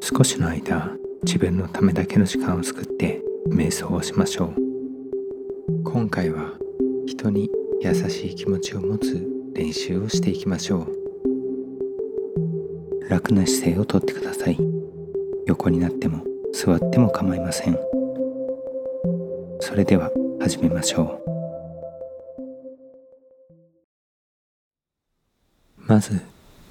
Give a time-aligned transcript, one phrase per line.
[0.00, 0.90] 少しの間
[1.24, 4.54] 自分のためだけの時間を作って瞑想をしましょう。
[5.82, 6.52] 今回は
[7.06, 10.88] 人に優しい気持ちを持つ練習をしていきましょう。
[13.08, 14.58] 楽な姿勢をとってください。
[15.46, 17.78] 横になっても座っても構いません。
[19.60, 21.20] それでは始めましょう。
[25.78, 26.20] まず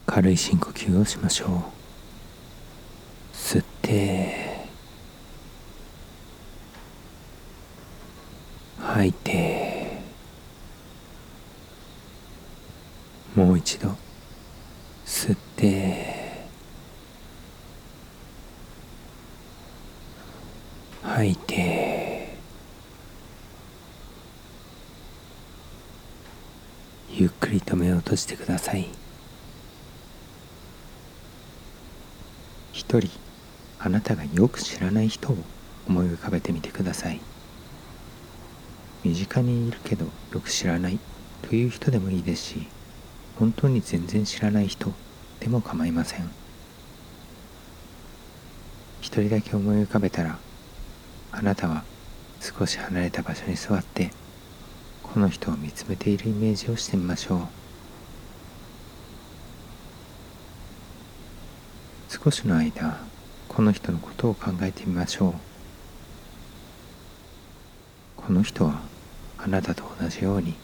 [0.05, 1.82] 軽い深呼吸をしましょう。
[3.43, 4.67] 吸って。
[8.79, 10.01] 吐いて。
[13.35, 13.97] もう一度。
[15.05, 16.45] 吸って。
[21.03, 22.37] 吐いて。
[27.09, 28.87] ゆっくりと目を閉じてください。
[32.71, 33.22] 一人。
[33.85, 35.35] あなたがよく知らない人を
[35.89, 37.19] 思い浮かべてみてください。
[39.03, 40.97] 身近にいるけどよく知らない
[41.41, 42.67] という人でもいいですし
[43.37, 44.93] 本当に全然知らない人
[45.41, 46.31] でも構いません。
[49.01, 50.39] 一人だけ思い浮かべたら
[51.33, 51.83] あなたは
[52.39, 54.11] 少し離れた場所に座って
[55.01, 57.39] この人を見つめているイメージをしてみましょう。
[62.23, 63.12] 少しの間
[63.55, 65.33] この人のことを考えてみましょう。
[68.17, 68.81] この人は
[69.37, 70.55] あなたと同じように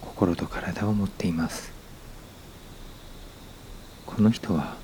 [0.00, 1.72] 心と体を持っています。
[4.06, 4.76] この人は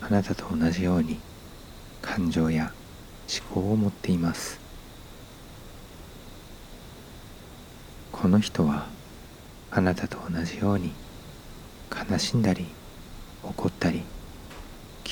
[0.00, 1.20] あなたと同じように
[2.02, 2.72] 感情や
[3.52, 4.58] 思考を持っています。
[8.10, 8.88] この人は
[9.70, 10.92] あなたと同じように
[12.10, 12.66] 悲しんだり
[13.44, 14.02] 怒ったり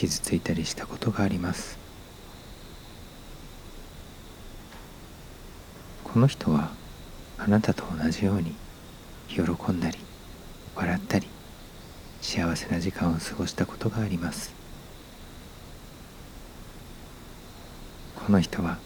[0.02, 1.78] 傷ついたりしたことがあります。
[6.02, 6.70] この人は
[7.38, 8.52] あなたと同じように
[9.28, 9.98] 喜んだり
[10.74, 11.28] 笑ったり
[12.20, 14.52] 幸せな時間を過ごしたことがあります。
[18.16, 18.78] この人は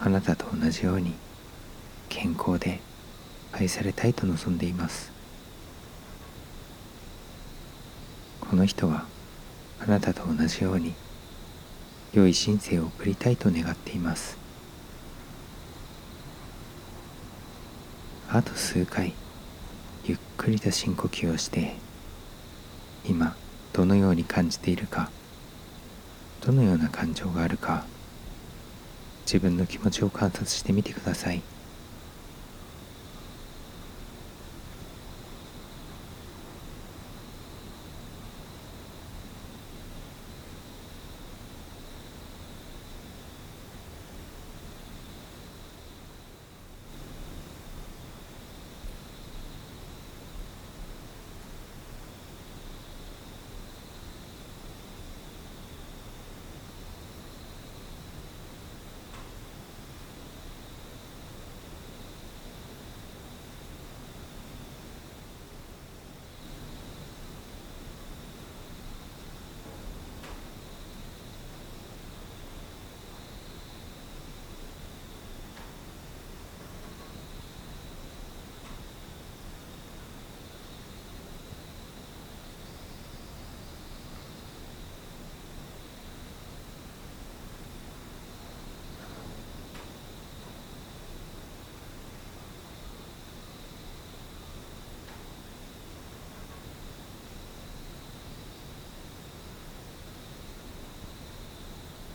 [0.00, 1.14] あなたと同じように
[2.08, 2.80] 健康で
[3.52, 5.12] 愛されたいと望んでいます。
[8.40, 9.06] この人は
[9.80, 10.94] あなたと同じように
[12.12, 14.38] 良い人生を送りたいと願っています
[18.30, 19.12] あと数回
[20.04, 21.74] ゆっくりと深呼吸をして
[23.08, 23.36] 今
[23.72, 25.10] どのように感じているか
[26.44, 27.84] どのような感情があるか
[29.26, 31.42] 自分の気持ちを観察してみてください。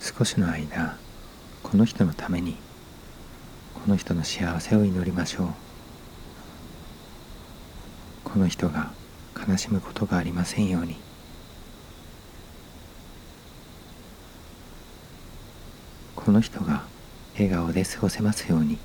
[0.03, 0.97] 少しの間
[1.63, 2.57] この人のために
[3.73, 5.47] この人の幸せを祈りましょう。
[8.25, 8.91] この人が
[9.47, 10.97] 悲しむことがありませんように。
[16.17, 16.83] この人が
[17.35, 18.79] 笑顔で過ごせますように。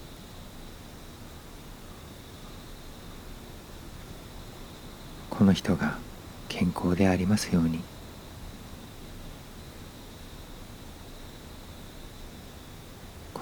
[5.31, 5.99] この人が
[6.49, 7.83] 健康でありますように。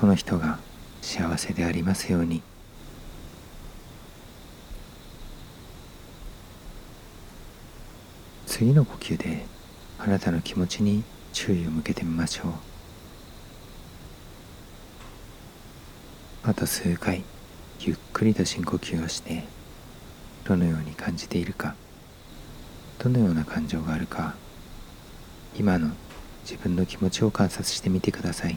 [0.07, 0.61] この人が
[1.03, 2.41] 幸せでありますように。
[8.47, 9.45] 次の呼吸で
[9.99, 12.53] あなたの気持ちに注意を向けてみましょう。
[16.45, 17.25] あと数回
[17.81, 19.43] ゆっくりと深呼吸をして
[20.45, 21.75] どのように感じているか
[23.01, 24.37] どのような感情があるか
[25.59, 25.91] 今の
[26.45, 28.57] 自分の気持ちを観察してみてください。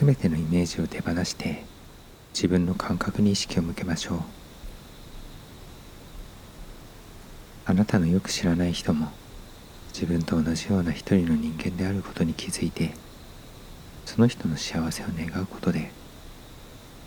[0.00, 1.62] すべてのイメージを手放して
[2.32, 4.18] 自分の感覚に意識を向けましょう。
[7.66, 9.08] あなたのよく知らない人も
[9.92, 12.92] 自分と同じような一人の人間であることに気づいて
[14.06, 15.90] その人の幸せを願うことで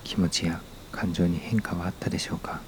[0.03, 0.61] 気持ちや
[0.91, 2.61] 感情に変化はあったでしょうか。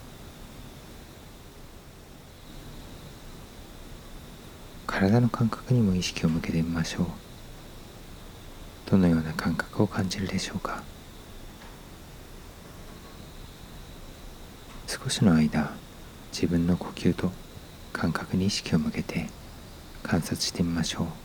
[4.87, 7.24] 体の感覚にも意識を向けてみましょう。
[8.85, 10.83] どのような感覚を感じるでしょうか？
[14.87, 15.71] 少しの間
[16.31, 17.31] 自分の呼吸と
[17.91, 19.27] 感覚に意識を向けて
[20.03, 21.24] 観察してみましょう。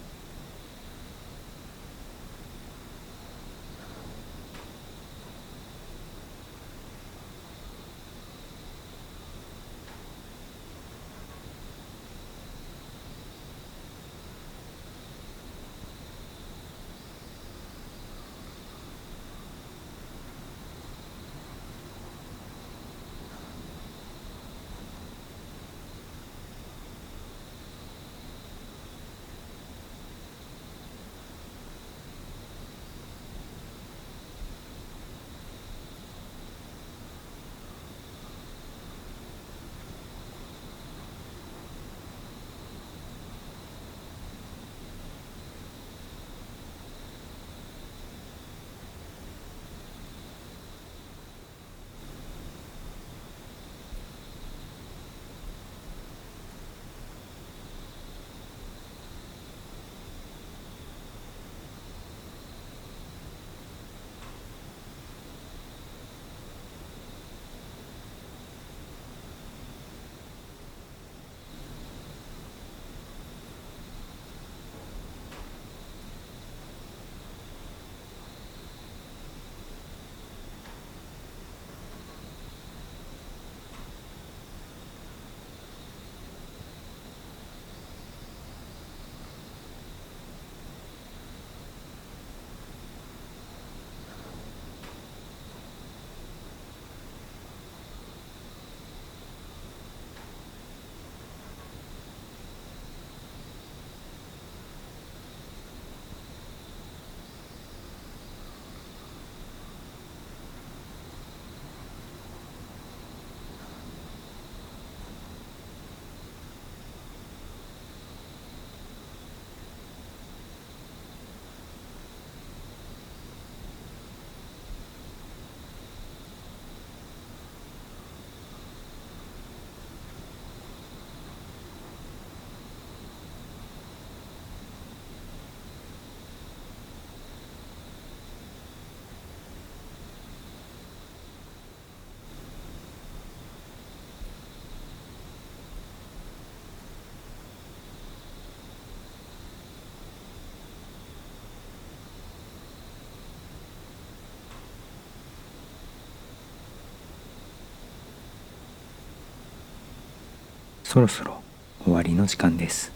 [160.92, 161.40] そろそろ
[161.85, 162.90] 終わりの時間です。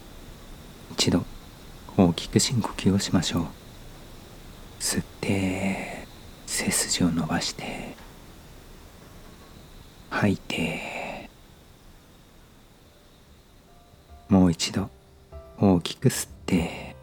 [0.90, 1.24] 一度
[1.96, 3.46] 大きく深呼吸をしましょう。
[4.80, 6.04] 吸って
[6.44, 7.94] 背筋を伸ばして
[10.10, 11.30] 吐いて
[14.28, 14.90] もう一度
[15.60, 16.96] 大きく吸って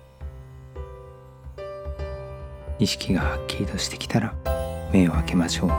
[2.80, 4.34] 意識がはっきりとしてきたら
[4.92, 5.70] 目を開けましょう。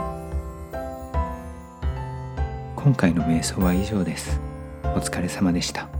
[2.75, 4.52] 今回の瞑想は以上です。
[4.95, 5.92] お疲れ様でした。